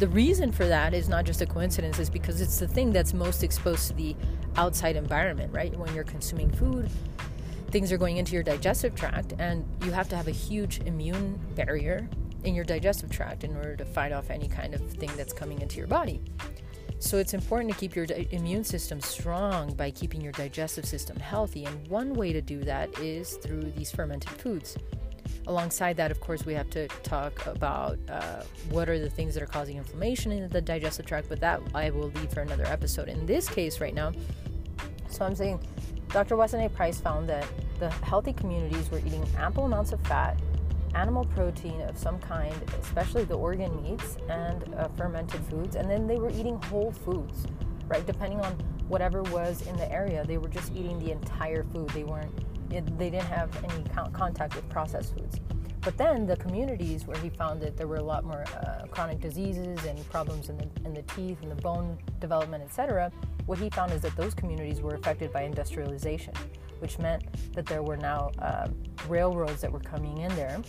the 0.05 0.11
reason 0.11 0.53
for 0.53 0.67
that 0.67 0.93
is 0.93 1.09
not 1.09 1.25
just 1.25 1.41
a 1.41 1.47
coincidence, 1.47 1.99
is 1.99 2.11
because 2.11 2.43
it's 2.43 2.59
the 2.59 2.69
thing 2.69 2.93
that's 2.93 3.15
most 3.15 3.43
exposed 3.43 3.89
to 3.89 3.95
the 3.95 4.15
outside 4.57 4.97
environment, 4.97 5.51
right? 5.51 5.75
When 5.79 5.95
you're 5.95 6.05
consuming 6.05 6.51
food, 6.51 6.91
things 7.71 7.91
are 7.91 7.97
going 7.97 8.19
into 8.19 8.35
your 8.35 8.43
digestive 8.43 8.95
tract, 8.95 9.33
and 9.39 9.65
you 9.83 9.93
have 9.93 10.11
to 10.11 10.17
have 10.17 10.29
a 10.29 10.31
huge 10.31 10.81
immune 10.81 11.41
barrier 11.55 12.07
in 12.43 12.55
your 12.55 12.67
digestive 12.67 13.11
tract 13.11 13.45
in 13.45 13.57
order 13.57 13.77
to 13.77 13.85
fight 13.87 14.13
off 14.13 14.29
any 14.29 14.47
kind 14.47 14.75
of 14.75 14.83
thing 14.91 15.11
that's 15.17 15.33
coming 15.33 15.63
into 15.63 15.79
your 15.79 15.87
body. 15.87 16.21
So 16.99 17.17
it's 17.17 17.33
important 17.33 17.73
to 17.73 17.79
keep 17.79 17.97
your 17.97 18.05
di- 18.05 18.29
immune 18.31 18.65
system 18.65 19.01
strong 19.01 19.73
by 19.73 19.91
keeping 19.91 20.21
your 20.21 20.33
digestive 20.33 20.85
system 20.85 21.17
healthy, 21.17 21.65
and 21.65 21.89
one 21.89 22.13
way 22.13 22.31
to 22.35 22.43
do 22.43 22.63
that 22.65 22.99
is 22.99 23.39
through 23.39 23.73
these 23.75 23.91
fermented 23.91 24.33
foods. 24.33 24.77
Alongside 25.47 25.97
that, 25.99 26.11
of 26.11 26.21
course, 26.21 26.47
we 26.47 26.55
have 26.55 26.71
to 26.71 26.89
talk 27.03 27.45
about 27.47 27.99
uh, 28.09 28.43
what 28.71 28.89
are 28.89 28.99
the 28.99 29.11
things 29.11 29.35
that 29.35 29.43
are 29.43 29.47
causing 29.47 29.77
inflammation 29.77 30.33
in 30.33 30.49
the 30.49 30.61
digestive 30.61 31.05
tract, 31.05 31.29
but 31.29 31.41
that 31.41 31.61
I 31.75 31.91
will 31.91 32.09
leave 32.09 32.33
for 32.33 32.41
another 32.41 32.65
episode. 32.67 33.09
In 33.09 33.27
this 33.27 33.49
case, 33.49 33.81
right 33.81 33.95
now, 33.95 34.13
so 35.09 35.25
I'm 35.25 35.35
saying 35.35 35.61
Dr. 36.09 36.37
Weston 36.37 36.61
A. 36.61 36.69
Price 36.69 36.99
found 36.99 37.29
that 37.29 37.47
the 37.79 37.91
healthy 37.91 38.33
communities 38.33 38.91
were 38.91 38.99
eating 38.99 39.27
ample 39.37 39.67
amounts 39.67 39.93
of 39.93 40.01
fat, 40.07 40.41
animal 40.95 41.25
protein 41.27 41.81
of 41.83 41.99
some 41.99 42.19
kind, 42.21 42.55
especially 42.81 43.25
the 43.25 43.37
organ 43.37 43.83
meats, 43.83 44.17
and 44.31 44.75
uh, 44.75 44.89
fermented 44.97 45.41
foods, 45.47 45.77
and 45.77 45.91
then 45.91 46.07
they 46.07 46.17
were 46.17 46.31
eating 46.31 46.61
whole 46.63 46.93
foods, 46.93 47.47
right? 47.89 48.07
Depending 48.07 48.41
on 48.41 48.53
whatever 48.89 49.23
was 49.25 49.67
in 49.67 49.77
the 49.77 49.91
area, 49.91 50.25
they 50.25 50.39
were 50.39 50.49
just 50.49 50.73
eating 50.75 50.99
the 51.01 51.11
entire 51.11 51.65
food. 51.65 51.91
They 51.91 52.05
weren't 52.05 52.33
they 52.81 53.11
didn't 53.11 53.27
have 53.27 53.51
any 53.65 53.85
contact 54.13 54.57
with 54.57 54.69
processed 54.69 55.15
foods. 55.15 55.41
But 55.81 55.99
then 55.99 56.27
the 56.27 56.37
communities 56.37 57.07
where 57.07 57.19
he 57.19 57.29
found 57.29 57.61
that 57.61 57.77
there 57.77 57.87
were 57.87 57.97
a 57.97 58.03
lot 58.03 58.25
more 58.25 58.45
uh, 58.57 58.87
chronic 58.91 59.21
diseases 59.21 59.85
and 59.85 60.11
problems 60.11 60.49
in 60.49 60.57
the, 60.57 60.69
in 60.85 60.95
the 60.95 61.03
teeth 61.03 61.39
and 61.43 61.51
the 61.51 61.61
bone 61.61 61.99
development, 62.21 62.65
etc., 62.65 63.13
what 63.45 63.59
he 63.59 63.69
found 63.69 63.93
is 63.93 64.01
that 64.01 64.17
those 64.17 64.33
communities 64.33 64.81
were 64.81 64.95
affected 64.95 65.31
by 65.31 65.43
industrialization, 65.43 66.33
which 66.79 66.99
meant 66.99 67.25
that 67.53 67.67
there 67.67 67.83
were 67.83 67.99
now 67.99 68.31
uh, 68.39 68.69
railroads 69.07 69.61
that 69.61 69.71
were 69.71 69.81
coming 69.81 70.17
in 70.19 70.35
there 70.35 70.63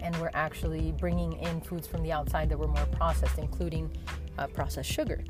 and 0.00 0.14
were 0.16 0.30
actually 0.34 0.92
bringing 0.92 1.32
in 1.34 1.62
foods 1.62 1.86
from 1.86 2.02
the 2.02 2.12
outside 2.12 2.50
that 2.50 2.58
were 2.58 2.68
more 2.68 2.86
processed, 2.92 3.38
including 3.38 3.90
uh, 4.38 4.46
processed 4.48 4.90
sugar 4.90 5.24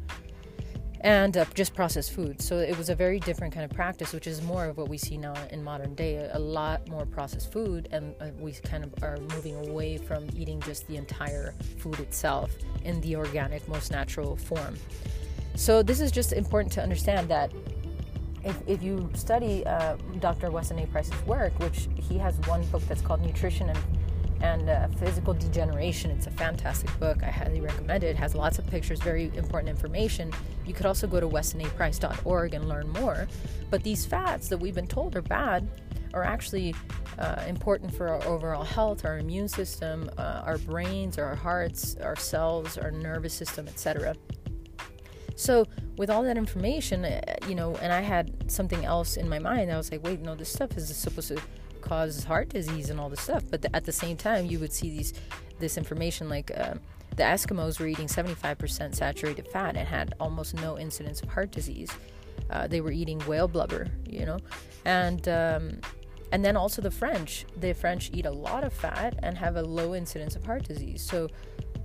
and 1.00 1.36
uh, 1.36 1.44
just 1.54 1.74
processed 1.74 2.12
food. 2.12 2.40
So 2.40 2.58
it 2.58 2.76
was 2.76 2.88
a 2.88 2.94
very 2.94 3.20
different 3.20 3.52
kind 3.54 3.64
of 3.64 3.76
practice, 3.76 4.12
which 4.12 4.26
is 4.26 4.42
more 4.42 4.66
of 4.66 4.76
what 4.76 4.88
we 4.88 4.98
see 4.98 5.16
now 5.16 5.34
in 5.50 5.62
modern 5.62 5.94
day 5.94 6.28
a 6.32 6.38
lot 6.38 6.88
more 6.88 7.06
processed 7.06 7.52
food, 7.52 7.88
and 7.92 8.14
uh, 8.20 8.28
we 8.38 8.52
kind 8.52 8.84
of 8.84 8.92
are 9.02 9.18
moving 9.34 9.56
away 9.68 9.98
from 9.98 10.26
eating 10.36 10.60
just 10.60 10.86
the 10.86 10.96
entire 10.96 11.54
food 11.78 12.00
itself 12.00 12.50
in 12.84 13.00
the 13.00 13.16
organic, 13.16 13.66
most 13.68 13.90
natural 13.90 14.36
form. 14.36 14.76
So 15.54 15.82
this 15.82 16.00
is 16.00 16.12
just 16.12 16.32
important 16.32 16.72
to 16.74 16.82
understand 16.82 17.28
that. 17.28 17.52
If, 18.44 18.56
if 18.68 18.82
you 18.82 19.10
study 19.14 19.66
uh, 19.66 19.96
Dr. 20.20 20.52
Weston 20.52 20.78
A. 20.78 20.86
Price's 20.86 21.20
work, 21.26 21.58
which 21.58 21.88
he 21.96 22.16
has 22.18 22.38
one 22.46 22.64
book 22.66 22.82
that's 22.86 23.00
called 23.00 23.20
Nutrition 23.20 23.68
and 23.70 23.78
and 24.40 24.68
uh, 24.68 24.88
Physical 24.98 25.34
Degeneration. 25.34 26.10
It's 26.10 26.26
a 26.26 26.30
fantastic 26.30 26.96
book. 26.98 27.22
I 27.22 27.30
highly 27.30 27.60
recommend 27.60 28.04
it. 28.04 28.08
It 28.08 28.16
has 28.16 28.34
lots 28.34 28.58
of 28.58 28.66
pictures, 28.66 29.00
very 29.00 29.30
important 29.34 29.68
information. 29.68 30.32
You 30.66 30.74
could 30.74 30.86
also 30.86 31.06
go 31.06 31.20
to 31.20 31.28
westonaprice.org 31.28 32.54
and 32.54 32.68
learn 32.68 32.88
more. 32.90 33.26
But 33.70 33.82
these 33.82 34.04
fats 34.04 34.48
that 34.48 34.58
we've 34.58 34.74
been 34.74 34.86
told 34.86 35.16
are 35.16 35.22
bad 35.22 35.68
are 36.14 36.24
actually 36.24 36.74
uh, 37.18 37.42
important 37.46 37.94
for 37.94 38.08
our 38.08 38.24
overall 38.24 38.64
health, 38.64 39.04
our 39.04 39.18
immune 39.18 39.48
system, 39.48 40.10
uh, 40.18 40.42
our 40.44 40.58
brains, 40.58 41.18
our 41.18 41.34
hearts, 41.34 41.96
our 42.02 42.16
cells, 42.16 42.78
our 42.78 42.90
nervous 42.90 43.34
system, 43.34 43.68
etc. 43.68 44.14
So, 45.36 45.66
with 45.98 46.08
all 46.08 46.22
that 46.22 46.38
information, 46.38 47.04
uh, 47.04 47.20
you 47.46 47.54
know, 47.54 47.76
and 47.76 47.92
I 47.92 48.00
had 48.00 48.50
something 48.50 48.84
else 48.84 49.16
in 49.16 49.28
my 49.28 49.38
mind, 49.38 49.70
I 49.70 49.76
was 49.76 49.92
like, 49.92 50.02
wait, 50.02 50.20
no, 50.20 50.34
this 50.34 50.50
stuff 50.50 50.76
is 50.76 50.94
supposed 50.96 51.28
to 51.28 51.40
cause 51.86 52.24
heart 52.24 52.48
disease 52.48 52.90
and 52.90 52.98
all 53.00 53.08
this 53.08 53.20
stuff. 53.20 53.44
But 53.50 53.62
the, 53.62 53.74
at 53.74 53.84
the 53.84 53.92
same 53.92 54.16
time, 54.16 54.46
you 54.46 54.58
would 54.58 54.72
see 54.72 54.90
these 54.90 55.14
this 55.58 55.78
information 55.78 56.28
like 56.28 56.50
uh, 56.56 56.74
the 57.16 57.22
Eskimos 57.22 57.80
were 57.80 57.86
eating 57.86 58.08
75% 58.08 58.94
saturated 58.94 59.48
fat 59.48 59.76
and 59.76 59.88
had 59.88 60.14
almost 60.20 60.54
no 60.54 60.78
incidence 60.78 61.22
of 61.22 61.30
heart 61.30 61.50
disease. 61.50 61.90
Uh, 62.50 62.66
they 62.66 62.80
were 62.80 62.90
eating 62.90 63.18
whale 63.20 63.48
blubber, 63.48 63.86
you 64.06 64.26
know, 64.26 64.38
and 64.84 65.28
um, 65.28 65.80
and 66.32 66.44
then 66.44 66.56
also 66.56 66.82
the 66.82 66.90
French. 66.90 67.46
The 67.58 67.72
French 67.72 68.10
eat 68.12 68.26
a 68.26 68.30
lot 68.30 68.64
of 68.64 68.72
fat 68.72 69.18
and 69.22 69.38
have 69.38 69.56
a 69.56 69.62
low 69.62 69.94
incidence 69.94 70.36
of 70.36 70.44
heart 70.44 70.64
disease. 70.64 71.02
So, 71.02 71.28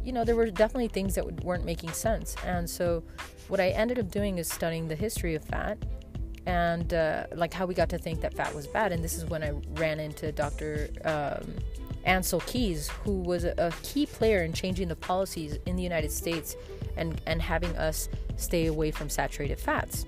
you 0.03 0.11
know, 0.11 0.25
there 0.25 0.35
were 0.35 0.49
definitely 0.49 0.89
things 0.89 1.15
that 1.15 1.43
weren't 1.43 1.63
making 1.63 1.91
sense. 1.91 2.35
And 2.45 2.69
so, 2.69 3.03
what 3.47 3.59
I 3.59 3.69
ended 3.69 3.99
up 3.99 4.09
doing 4.11 4.39
is 4.39 4.49
studying 4.49 4.87
the 4.87 4.95
history 4.95 5.35
of 5.35 5.43
fat 5.45 5.77
and 6.45 6.93
uh, 6.93 7.25
like 7.35 7.53
how 7.53 7.65
we 7.65 7.73
got 7.73 7.89
to 7.89 7.97
think 7.97 8.21
that 8.21 8.33
fat 8.33 8.53
was 8.53 8.67
bad. 8.67 8.91
And 8.91 9.03
this 9.03 9.17
is 9.17 9.25
when 9.25 9.43
I 9.43 9.51
ran 9.75 9.99
into 9.99 10.31
Dr. 10.31 10.89
Um, 11.05 11.55
Ancel 12.05 12.45
Keys, 12.47 12.89
who 13.03 13.19
was 13.19 13.43
a, 13.43 13.53
a 13.57 13.71
key 13.83 14.05
player 14.05 14.43
in 14.43 14.53
changing 14.53 14.87
the 14.87 14.95
policies 14.95 15.59
in 15.65 15.75
the 15.75 15.83
United 15.83 16.11
States 16.11 16.55
and, 16.97 17.21
and 17.27 17.41
having 17.41 17.75
us 17.77 18.09
stay 18.37 18.67
away 18.67 18.91
from 18.91 19.09
saturated 19.09 19.59
fats. 19.59 20.05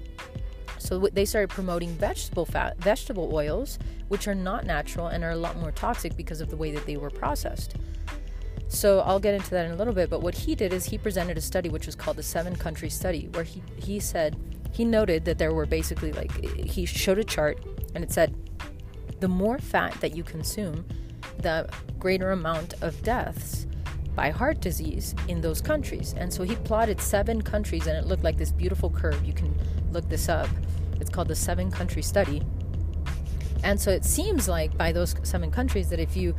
So 0.79 0.99
they 0.99 1.23
started 1.23 1.49
promoting 1.49 1.91
vegetable 1.91 2.45
fat, 2.45 2.77
vegetable 2.77 3.33
oils, 3.33 3.79
which 4.09 4.27
are 4.27 4.35
not 4.35 4.65
natural 4.65 5.07
and 5.07 5.23
are 5.23 5.31
a 5.31 5.35
lot 5.35 5.57
more 5.57 5.71
toxic 5.71 6.17
because 6.17 6.41
of 6.41 6.49
the 6.49 6.57
way 6.57 6.71
that 6.71 6.85
they 6.85 6.97
were 6.97 7.09
processed. 7.09 7.75
So 8.67 8.99
I'll 9.01 9.19
get 9.19 9.35
into 9.35 9.51
that 9.51 9.67
in 9.67 9.71
a 9.71 9.75
little 9.75 9.93
bit. 9.93 10.09
But 10.09 10.21
what 10.21 10.35
he 10.35 10.55
did 10.55 10.73
is 10.73 10.85
he 10.85 10.97
presented 10.97 11.37
a 11.37 11.41
study 11.41 11.69
which 11.69 11.85
was 11.85 11.95
called 11.95 12.17
the 12.17 12.23
seven 12.23 12.55
country 12.55 12.89
study, 12.89 13.29
where 13.33 13.43
he, 13.43 13.61
he 13.77 13.99
said 13.99 14.35
he 14.74 14.84
noted 14.84 15.24
that 15.25 15.38
there 15.38 15.53
were 15.53 15.65
basically 15.65 16.12
like 16.12 16.32
he 16.44 16.86
showed 16.86 17.20
a 17.20 17.24
chart 17.24 17.60
and 17.96 18.03
it 18.03 18.12
said 18.12 18.36
the 19.20 19.27
more 19.27 19.58
fat 19.58 19.94
that 20.01 20.15
you 20.18 20.24
consume, 20.24 20.86
the 21.38 21.70
greater 21.98 22.32
amount 22.32 22.74
of 22.82 23.01
deaths 23.03 23.68
by 24.15 24.30
heart 24.30 24.60
disease 24.60 25.15
in 25.27 25.39
those 25.42 25.62
countries. 25.62 26.13
And 26.18 26.32
so 26.34 26.44
he 26.44 26.56
plotted 26.58 27.00
seven 27.00 27.42
countries 27.42 27.88
and 27.88 27.98
it 27.98 28.06
looked 28.06 28.24
like 28.24 28.38
this 28.38 28.51
beautiful 28.51 28.89
curve. 28.89 29.24
You 29.24 29.32
can 29.32 29.56
look 29.92 30.10
this 30.10 30.27
up. 30.27 30.50
It's 31.00 31.10
called 31.10 31.30
the 31.30 31.36
seven 31.36 31.72
country 31.72 32.01
study. 32.01 32.42
And 33.63 33.80
so 33.80 33.92
it 33.92 34.03
seems 34.03 34.50
like 34.50 34.77
by 34.77 34.92
those 34.92 35.15
seven 35.24 35.51
countries 35.51 35.89
that 35.89 36.00
if 36.00 36.18
you 36.18 36.36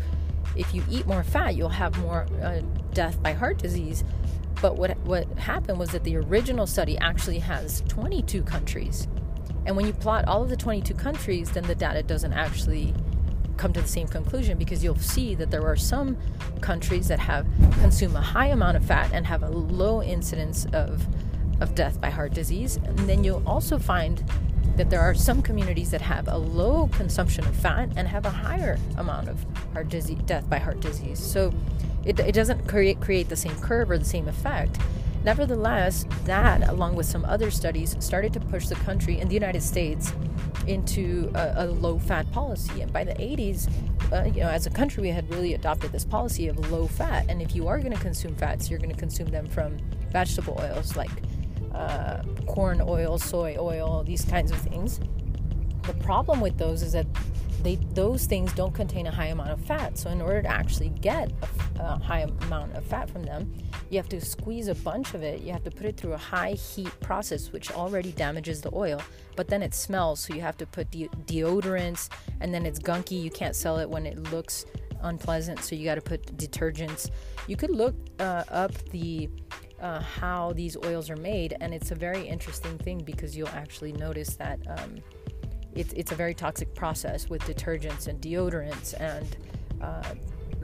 if 0.57 0.75
you 0.75 0.85
eat 0.91 1.07
more 1.07 1.25
fat, 1.25 1.57
you'll 1.57 1.69
have 1.71 1.99
more 1.99 2.26
uh, 2.43 2.61
death 2.93 3.21
by 3.23 3.33
heart 3.33 3.59
disease. 3.59 4.05
But 4.64 4.78
what 4.78 4.97
what 5.00 5.26
happened 5.38 5.78
was 5.78 5.90
that 5.90 6.04
the 6.04 6.16
original 6.16 6.66
study 6.66 6.97
actually 6.97 7.38
has 7.40 7.83
22 7.88 8.42
countries. 8.44 9.06
And 9.66 9.76
when 9.76 9.87
you 9.87 9.92
plot 9.92 10.25
all 10.26 10.42
of 10.42 10.49
the 10.49 10.56
22 10.56 10.94
countries, 10.94 11.50
then 11.50 11.64
the 11.64 11.75
data 11.75 12.02
doesn't 12.02 12.33
actually 12.33 12.94
come 13.59 13.75
to 13.75 13.83
the 13.83 13.88
same 13.88 14.09
conclusion 14.09 14.56
because 14.56 14.83
you'll 14.83 14.97
see 14.97 15.35
that 15.35 15.50
there 15.50 15.66
are 15.66 15.76
some 15.76 16.16
countries 16.62 17.09
that 17.09 17.18
have 17.18 17.47
consume 17.83 18.16
a 18.16 18.23
high 18.23 18.47
amount 18.47 18.78
of 18.78 18.85
fat 18.87 19.11
and 19.12 19.26
have 19.26 19.42
a 19.42 19.50
low 19.50 20.02
incidence 20.02 20.64
of 20.73 21.06
of 21.61 21.75
death 21.75 22.00
by 22.00 22.09
heart 22.09 22.33
disease. 22.33 22.76
And 22.76 22.99
then 23.00 23.23
you'll 23.23 23.47
also 23.47 23.78
find 23.78 24.25
that 24.76 24.88
there 24.88 25.02
are 25.02 25.14
some 25.14 25.42
communities 25.42 25.90
that 25.90 26.00
have 26.00 26.26
a 26.26 26.38
low 26.38 26.88
consumption 26.88 27.47
of 27.47 27.54
fat 27.54 27.90
and 27.97 28.09
have 28.09 28.25
a 28.25 28.30
higher 28.30 28.78
amount 28.97 29.28
of 29.28 29.44
heart 29.75 29.90
disease, 29.90 30.21
death 30.25 30.49
by 30.49 30.59
heart 30.59 30.80
disease. 30.80 31.18
So 31.18 31.52
it, 32.04 32.18
it 32.20 32.32
doesn't 32.32 32.68
create, 32.68 33.00
create 33.00 33.28
the 33.28 33.37
same 33.37 33.56
curve 33.56 33.90
or 33.90 33.99
the 33.99 34.04
same 34.04 34.28
effect. 34.28 34.78
Nevertheless, 35.25 36.04
that, 36.25 36.68
along 36.68 36.96
with 36.96 37.06
some 37.06 37.25
other 37.25 37.50
studies, 37.50 37.96
started 37.99 38.32
to 38.34 38.40
push 38.40 38.66
the 38.66 38.75
country 38.75 39.18
in 39.18 39.28
the 39.28 39.34
United 39.34 39.62
States 39.62 40.12
into 40.66 41.30
a, 41.34 41.64
a 41.64 41.66
low 41.66 41.99
fat 41.99 42.30
policy. 42.30 42.82
And 42.82 42.92
by 42.92 43.04
the 43.04 43.14
80s, 43.14 43.70
uh, 44.12 44.25
you 44.25 44.40
know, 44.40 44.50
as 44.50 44.66
a 44.66 44.70
country, 44.70 45.02
we 45.02 45.08
had 45.08 45.28
really 45.30 45.54
adopted 45.54 45.92
this 45.92 46.04
policy 46.04 46.49
of 46.49 46.70
low 46.70 46.87
fat. 46.87 47.25
And 47.30 47.40
if 47.40 47.54
you 47.54 47.68
are 47.68 47.78
going 47.78 47.92
to 47.92 48.00
consume 48.00 48.34
fats, 48.34 48.68
you're 48.68 48.78
going 48.78 48.92
to 48.92 48.99
consume 48.99 49.28
them 49.28 49.46
from 49.46 49.78
vegetable 50.11 50.61
oils 50.61 50.94
like 50.94 51.11
uh, 51.75 52.23
corn 52.46 52.82
oil, 52.82 53.18
soy 53.18 53.56
oil, 53.58 54.04
these 54.04 54.25
kinds 54.26 54.50
of 54.50 54.58
things. 54.58 55.00
The 55.84 55.94
problem 55.94 56.40
with 56.40 56.58
those 56.58 56.82
is 56.82 56.92
that 56.92 57.06
they 57.64 57.76
those 57.94 58.26
things 58.26 58.52
don't 58.52 58.75
contain 58.75 59.06
a 59.06 59.11
high 59.11 59.26
amount 59.26 59.50
of 59.50 59.61
fat. 59.62 59.99
So 59.99 60.11
in 60.11 60.21
order 60.21 60.42
to 60.42 60.49
actually 60.49 60.90
get 60.90 61.33
a, 61.80 61.83
a, 61.83 61.99
high 61.99 62.21
amount 62.42 62.76
of 62.76 62.85
fat 62.85 63.11
from 63.11 63.25
them, 63.25 63.52
you 63.90 63.97
have 63.97 64.09
to 64.11 64.21
squeeze 64.21 64.68
a 64.68 64.75
bunch 64.75 65.14
of 65.14 65.23
it. 65.23 65.40
You 65.40 65.52
have 65.52 65.64
to 65.64 65.71
put 65.71 65.87
it 65.87 65.97
through 65.97 66.12
a 66.12 66.18
high 66.18 66.52
heat 66.52 66.92
process, 67.00 67.50
which 67.50 67.73
already 67.73 68.12
damages 68.12 68.61
the 68.61 68.71
oil. 68.75 69.02
But 69.35 69.49
then 69.49 69.62
it 69.62 69.75
smells, 69.75 70.21
so 70.21 70.35
you 70.35 70.42
have 70.42 70.56
to 70.59 70.66
put 70.66 70.90
de- 70.90 71.09
deodorants, 71.26 72.11
and 72.40 72.54
then 72.54 72.66
it's 72.66 72.78
gunky. 72.78 73.21
You 73.21 73.30
can't 73.30 73.56
sell 73.56 73.78
it 73.78 73.88
when 73.88 74.06
it 74.06 74.23
looks 74.30 74.66
unpleasant, 75.02 75.61
so 75.61 75.75
you 75.75 75.85
got 75.85 75.97
to 75.97 76.02
put 76.02 76.37
detergents. 76.37 77.11
You 77.49 77.56
could 77.56 77.71
look 77.71 77.94
uh, 78.21 78.44
up 78.49 78.73
the 78.90 79.28
uh, 79.80 80.00
how 80.00 80.52
these 80.52 80.76
oils 80.85 81.11
are 81.11 81.16
made, 81.16 81.56
and 81.61 81.75
it's 81.75 81.90
a 81.90 81.94
very 81.94 82.26
interesting 82.26 82.78
thing 82.78 82.99
because 83.00 83.37
you'll 83.37 83.49
actually 83.49 83.92
notice 83.92 84.35
that 84.37 84.59
um, 84.78 85.02
it's 85.75 85.93
it's 85.95 86.12
a 86.12 86.14
very 86.14 86.35
toxic 86.35 86.75
process 86.75 87.28
with 87.28 87.43
detergents 87.43 88.07
and 88.07 88.21
deodorants 88.21 88.95
and 89.00 89.37
uh, 89.81 90.14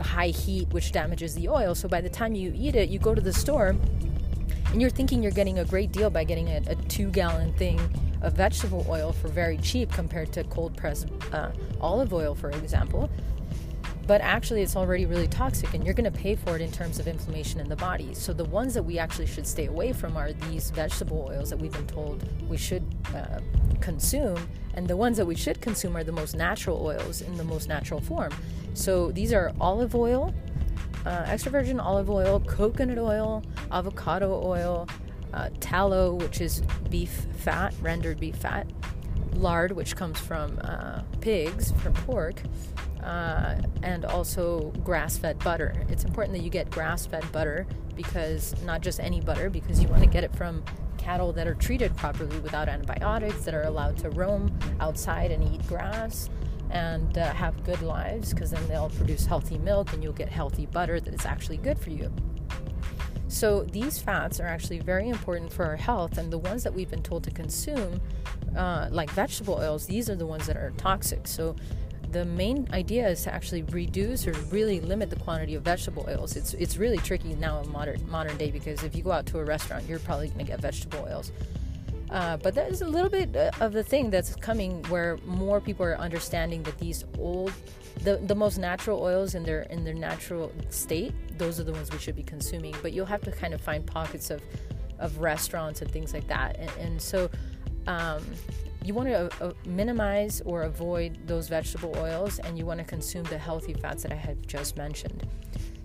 high 0.02 0.28
heat, 0.28 0.68
which 0.68 0.92
damages 0.92 1.34
the 1.34 1.48
oil. 1.48 1.74
So 1.74 1.88
by 1.88 2.00
the 2.00 2.08
time 2.08 2.34
you 2.34 2.52
eat 2.56 2.76
it, 2.76 2.88
you 2.88 2.98
go 2.98 3.14
to 3.14 3.20
the 3.20 3.32
store 3.32 3.76
and 4.66 4.80
you're 4.80 4.90
thinking 4.90 5.22
you're 5.22 5.32
getting 5.32 5.58
a 5.58 5.64
great 5.64 5.92
deal 5.92 6.10
by 6.10 6.24
getting 6.24 6.48
a, 6.48 6.62
a 6.68 6.74
two 6.74 7.10
gallon 7.10 7.52
thing 7.54 7.80
of 8.22 8.34
vegetable 8.34 8.86
oil 8.88 9.12
for 9.12 9.28
very 9.28 9.56
cheap 9.58 9.90
compared 9.92 10.32
to 10.32 10.44
cold 10.44 10.76
pressed 10.76 11.08
uh, 11.32 11.50
olive 11.80 12.12
oil, 12.12 12.34
for 12.34 12.50
example 12.50 13.10
but 14.06 14.20
actually 14.20 14.62
it's 14.62 14.76
already 14.76 15.06
really 15.06 15.28
toxic 15.28 15.72
and 15.74 15.84
you're 15.84 15.94
going 15.94 16.10
to 16.10 16.18
pay 16.18 16.34
for 16.34 16.56
it 16.56 16.62
in 16.62 16.70
terms 16.72 16.98
of 16.98 17.06
inflammation 17.06 17.60
in 17.60 17.68
the 17.68 17.76
body. 17.76 18.12
So 18.14 18.32
the 18.32 18.44
ones 18.44 18.74
that 18.74 18.82
we 18.82 18.98
actually 18.98 19.26
should 19.26 19.46
stay 19.46 19.66
away 19.66 19.92
from 19.92 20.16
are 20.16 20.32
these 20.32 20.70
vegetable 20.70 21.28
oils 21.30 21.50
that 21.50 21.58
we've 21.58 21.72
been 21.72 21.86
told 21.86 22.24
we 22.48 22.56
should 22.56 22.84
uh, 23.14 23.40
consume 23.80 24.48
and 24.74 24.86
the 24.86 24.96
ones 24.96 25.16
that 25.16 25.26
we 25.26 25.34
should 25.34 25.60
consume 25.60 25.96
are 25.96 26.04
the 26.04 26.12
most 26.12 26.34
natural 26.34 26.84
oils 26.84 27.22
in 27.22 27.36
the 27.36 27.44
most 27.44 27.68
natural 27.68 28.00
form. 28.00 28.32
So 28.74 29.10
these 29.10 29.32
are 29.32 29.52
olive 29.60 29.94
oil, 29.94 30.32
uh, 31.04 31.24
extra 31.26 31.50
virgin 31.50 31.80
olive 31.80 32.10
oil, 32.10 32.40
coconut 32.40 32.98
oil, 32.98 33.42
avocado 33.72 34.42
oil, 34.44 34.88
uh, 35.32 35.50
tallow, 35.60 36.14
which 36.14 36.40
is 36.40 36.62
beef 36.88 37.26
fat, 37.36 37.74
rendered 37.80 38.20
beef 38.20 38.36
fat, 38.36 38.66
lard, 39.34 39.72
which 39.72 39.96
comes 39.96 40.18
from 40.18 40.58
uh, 40.62 41.02
pigs, 41.20 41.72
from 41.72 41.92
pork, 41.94 42.42
uh, 43.02 43.56
and 43.82 44.04
also 44.04 44.70
grass 44.84 45.16
fed 45.16 45.38
butter. 45.40 45.74
It's 45.88 46.04
important 46.04 46.36
that 46.36 46.42
you 46.42 46.50
get 46.50 46.70
grass 46.70 47.06
fed 47.06 47.30
butter 47.32 47.66
because 47.96 48.54
not 48.62 48.80
just 48.80 49.00
any 49.00 49.20
butter, 49.20 49.50
because 49.50 49.82
you 49.82 49.88
want 49.88 50.02
to 50.02 50.08
get 50.08 50.24
it 50.24 50.34
from 50.34 50.62
cattle 50.98 51.32
that 51.32 51.46
are 51.46 51.54
treated 51.54 51.96
properly 51.96 52.38
without 52.40 52.68
antibiotics, 52.68 53.44
that 53.44 53.54
are 53.54 53.62
allowed 53.62 53.96
to 53.98 54.10
roam 54.10 54.56
outside 54.80 55.30
and 55.30 55.42
eat 55.54 55.66
grass 55.66 56.28
and 56.70 57.18
uh, 57.18 57.32
have 57.32 57.64
good 57.64 57.82
lives 57.82 58.32
because 58.32 58.50
then 58.50 58.66
they'll 58.68 58.90
produce 58.90 59.26
healthy 59.26 59.58
milk 59.58 59.92
and 59.92 60.02
you'll 60.02 60.12
get 60.12 60.28
healthy 60.28 60.66
butter 60.66 61.00
that 61.00 61.12
is 61.12 61.26
actually 61.26 61.56
good 61.56 61.78
for 61.78 61.90
you. 61.90 62.12
So, 63.28 63.62
these 63.62 63.96
fats 64.00 64.40
are 64.40 64.46
actually 64.46 64.80
very 64.80 65.08
important 65.08 65.52
for 65.52 65.64
our 65.64 65.76
health, 65.76 66.18
and 66.18 66.32
the 66.32 66.38
ones 66.38 66.64
that 66.64 66.74
we've 66.74 66.90
been 66.90 67.02
told 67.02 67.22
to 67.24 67.30
consume, 67.30 68.00
uh, 68.56 68.88
like 68.90 69.10
vegetable 69.10 69.54
oils, 69.54 69.86
these 69.86 70.10
are 70.10 70.16
the 70.16 70.26
ones 70.26 70.46
that 70.46 70.56
are 70.56 70.72
toxic. 70.76 71.26
So, 71.26 71.56
the 72.12 72.24
main 72.24 72.68
idea 72.72 73.08
is 73.08 73.22
to 73.22 73.32
actually 73.32 73.62
reduce 73.62 74.26
or 74.26 74.32
really 74.50 74.80
limit 74.80 75.10
the 75.10 75.16
quantity 75.16 75.54
of 75.54 75.62
vegetable 75.62 76.04
oils. 76.08 76.36
It's 76.36 76.54
it's 76.54 76.76
really 76.76 76.98
tricky 76.98 77.34
now 77.34 77.60
in 77.60 77.70
modern 77.70 78.08
modern 78.10 78.36
day 78.36 78.50
because 78.50 78.82
if 78.82 78.96
you 78.96 79.02
go 79.02 79.12
out 79.12 79.26
to 79.26 79.38
a 79.38 79.44
restaurant, 79.44 79.84
you're 79.86 80.00
probably 80.00 80.26
going 80.26 80.38
to 80.38 80.44
get 80.44 80.60
vegetable 80.60 81.06
oils. 81.08 81.30
Uh, 82.10 82.36
but 82.38 82.54
that 82.56 82.70
is 82.70 82.82
a 82.82 82.86
little 82.86 83.08
bit 83.08 83.36
uh, 83.36 83.50
of 83.60 83.72
the 83.72 83.84
thing 83.84 84.10
that's 84.10 84.34
coming 84.34 84.82
where 84.84 85.16
more 85.24 85.60
people 85.60 85.86
are 85.86 85.96
understanding 85.96 86.62
that 86.64 86.76
these 86.78 87.04
old 87.18 87.52
the, 88.02 88.16
the 88.24 88.34
most 88.34 88.58
natural 88.58 89.00
oils 89.00 89.34
in 89.34 89.44
their 89.44 89.62
in 89.62 89.84
their 89.84 89.94
natural 89.94 90.50
state 90.70 91.14
those 91.38 91.60
are 91.60 91.64
the 91.64 91.72
ones 91.72 91.90
we 91.92 91.98
should 91.98 92.16
be 92.16 92.22
consuming 92.22 92.74
but 92.82 92.92
you'll 92.92 93.06
have 93.06 93.20
to 93.22 93.30
kind 93.30 93.54
of 93.54 93.60
find 93.60 93.86
pockets 93.86 94.30
of 94.30 94.42
of 94.98 95.18
restaurants 95.18 95.82
and 95.82 95.90
things 95.90 96.12
like 96.12 96.26
that 96.26 96.56
and, 96.58 96.70
and 96.80 97.02
so 97.02 97.30
um, 97.90 98.24
you 98.84 98.94
want 98.94 99.08
to 99.08 99.14
uh, 99.14 99.48
uh, 99.48 99.52
minimize 99.66 100.40
or 100.42 100.62
avoid 100.62 101.18
those 101.26 101.48
vegetable 101.48 101.92
oils 101.98 102.38
and 102.38 102.56
you 102.56 102.64
want 102.64 102.78
to 102.78 102.84
consume 102.84 103.24
the 103.24 103.36
healthy 103.36 103.74
fats 103.74 104.04
that 104.04 104.12
I 104.12 104.16
have 104.16 104.40
just 104.46 104.76
mentioned. 104.76 105.26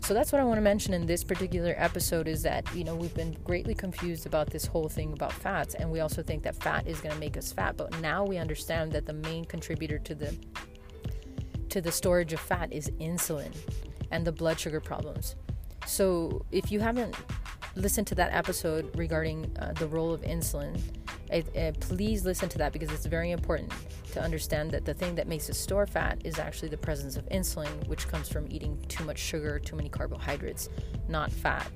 So 0.01 0.13
that's 0.13 0.31
what 0.31 0.39
I 0.39 0.43
want 0.43 0.57
to 0.57 0.61
mention 0.61 0.93
in 0.93 1.07
this 1.07 1.23
particular 1.23 1.73
episode 1.77 2.27
is 2.27 2.43
that, 2.43 2.63
you 2.75 2.83
know, 2.83 2.95
we've 2.95 3.13
been 3.15 3.35
greatly 3.43 3.73
confused 3.73 4.27
about 4.27 4.51
this 4.51 4.65
whole 4.65 4.87
thing 4.87 5.13
about 5.13 5.33
fats 5.33 5.73
and 5.73 5.91
we 5.91 5.99
also 5.99 6.21
think 6.21 6.43
that 6.43 6.55
fat 6.55 6.87
is 6.87 7.01
going 7.01 7.13
to 7.13 7.19
make 7.19 7.37
us 7.37 7.51
fat, 7.51 7.75
but 7.75 7.99
now 8.01 8.23
we 8.23 8.37
understand 8.37 8.91
that 8.91 9.07
the 9.07 9.13
main 9.13 9.45
contributor 9.45 9.97
to 9.99 10.13
the 10.13 10.35
to 11.69 11.81
the 11.81 11.91
storage 11.91 12.31
of 12.31 12.39
fat 12.39 12.71
is 12.71 12.89
insulin 13.01 13.51
and 14.11 14.25
the 14.25 14.31
blood 14.31 14.57
sugar 14.57 14.79
problems. 14.79 15.35
So 15.85 16.45
if 16.51 16.71
you 16.71 16.79
haven't 16.79 17.15
listened 17.75 18.07
to 18.07 18.15
that 18.15 18.31
episode 18.31 18.95
regarding 18.95 19.51
uh, 19.59 19.73
the 19.73 19.87
role 19.87 20.13
of 20.13 20.21
insulin 20.21 20.79
It, 21.31 21.53
it, 21.55 21.79
please 21.79 22.23
listen 22.23 22.49
to 22.49 22.57
that 22.59 22.71
because 22.71 22.91
it's 22.91 23.05
very 23.05 23.31
important 23.31 23.71
to 24.13 24.21
understand 24.21 24.71
that 24.71 24.85
the 24.85 24.93
thing 24.93 25.15
that 25.15 25.27
makes 25.27 25.49
us 25.49 25.57
store 25.57 25.87
fat 25.87 26.21
is 26.23 26.37
actually 26.39 26.69
the 26.69 26.77
presence 26.77 27.17
of 27.17 27.27
insulin, 27.29 27.87
which 27.87 28.07
comes 28.07 28.29
from 28.29 28.45
eating 28.49 28.79
too 28.87 29.03
much 29.03 29.17
sugar, 29.17 29.59
too 29.59 29.75
many 29.75 29.89
carbohydrates, 29.89 30.69
not 31.07 31.31
fat. 31.31 31.69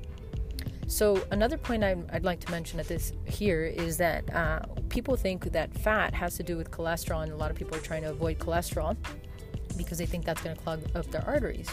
So 0.88 1.24
another 1.32 1.58
point 1.58 1.84
I, 1.84 1.94
would 1.94 2.24
like 2.24 2.39
to 2.41 2.51
mention 2.51 2.79
at 2.79 2.88
this 2.88 3.13
here 3.25 3.63
is 3.63 3.98
that 3.98 4.34
uh, 4.34 4.62
people 4.89 5.15
think 5.15 5.51
that 5.51 5.72
fat 5.77 6.15
has 6.15 6.36
to 6.38 6.44
do 6.44 6.58
with 6.58 6.72
cholesterol, 6.72 7.22
and 7.22 7.32
a 7.32 7.36
lot 7.36 7.51
of 7.51 7.58
people 7.58 7.77
are 7.77 7.82
trying 7.82 8.01
to 8.03 8.10
avoid 8.10 8.39
cholesterol 8.39 8.98
because 9.77 10.00
they 10.00 10.08
think 10.08 10.25
that's 10.25 10.41
going 10.41 10.56
to 10.56 10.62
clog 10.62 10.79
up 10.96 11.10
their 11.12 11.24
arteries. 11.25 11.70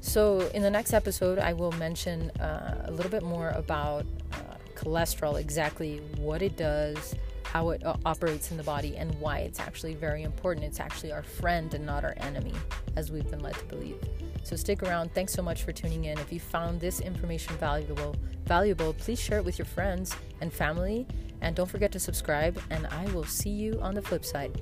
So 0.00 0.40
in 0.54 0.62
the 0.62 0.70
next 0.70 0.92
episode, 0.92 1.38
I 1.38 1.52
will 1.52 1.72
mention 1.72 2.30
uh, 2.32 2.84
a 2.86 2.90
little 2.90 3.10
bit 3.10 3.22
more 3.22 3.50
about 3.50 4.06
uh, 4.32 4.49
cholesterol, 4.80 5.38
exactly 5.38 5.98
what 6.16 6.42
it 6.42 6.56
does, 6.56 7.14
how 7.44 7.70
it 7.70 7.84
uh, 7.84 7.96
operates 8.04 8.50
in 8.50 8.56
the 8.56 8.62
body, 8.62 8.96
and 8.96 9.12
why 9.20 9.38
it's 9.38 9.60
actually 9.60 9.94
very 9.94 10.22
important. 10.22 10.64
It's 10.64 10.80
actually 10.80 11.12
our 11.12 11.22
friend 11.22 11.74
and 11.74 11.84
not 11.84 12.04
our 12.04 12.14
enemy, 12.18 12.54
as 12.96 13.10
we've 13.10 13.28
been 13.30 13.40
led 13.40 13.54
to 13.54 13.64
believe. 13.64 13.96
So 14.42 14.56
stick 14.56 14.82
around. 14.82 15.12
Thanks 15.12 15.32
so 15.32 15.42
much 15.42 15.64
for 15.64 15.72
tuning 15.72 16.06
in. 16.06 16.18
If 16.18 16.32
you 16.32 16.40
found 16.40 16.80
this 16.80 17.00
information 17.00 17.54
valuable, 17.56 18.16
valuable, 18.46 18.94
please 18.94 19.20
share 19.20 19.38
it 19.38 19.44
with 19.44 19.58
your 19.58 19.66
friends 19.66 20.16
and 20.40 20.52
family, 20.52 21.06
and 21.40 21.54
don't 21.54 21.68
forget 21.68 21.92
to 21.92 22.00
subscribe. 22.00 22.58
And 22.70 22.86
I 22.86 23.04
will 23.12 23.24
see 23.24 23.50
you 23.50 23.78
on 23.82 23.94
the 23.94 24.02
flip 24.02 24.24
side. 24.24 24.60